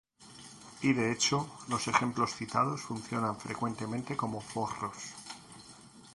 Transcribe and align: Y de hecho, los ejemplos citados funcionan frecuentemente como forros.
Y 0.81 0.93
de 0.93 1.11
hecho, 1.11 1.47
los 1.67 1.87
ejemplos 1.87 2.33
citados 2.33 2.81
funcionan 2.81 3.39
frecuentemente 3.39 4.17
como 4.17 4.41
forros. 4.41 4.97